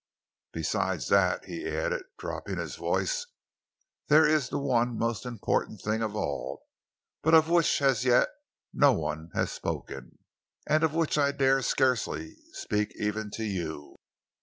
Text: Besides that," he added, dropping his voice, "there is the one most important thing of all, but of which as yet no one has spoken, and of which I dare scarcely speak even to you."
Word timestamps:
Besides 0.51 1.09
that," 1.09 1.45
he 1.45 1.67
added, 1.67 2.05
dropping 2.17 2.57
his 2.57 2.75
voice, 2.75 3.27
"there 4.07 4.25
is 4.25 4.49
the 4.49 4.57
one 4.57 4.97
most 4.97 5.27
important 5.27 5.79
thing 5.79 6.01
of 6.01 6.15
all, 6.15 6.63
but 7.21 7.35
of 7.35 7.49
which 7.49 7.83
as 7.83 8.03
yet 8.03 8.29
no 8.73 8.93
one 8.93 9.29
has 9.35 9.51
spoken, 9.51 10.17
and 10.65 10.83
of 10.83 10.95
which 10.95 11.19
I 11.19 11.31
dare 11.31 11.61
scarcely 11.61 12.35
speak 12.51 12.93
even 12.95 13.29
to 13.35 13.43
you." 13.43 13.95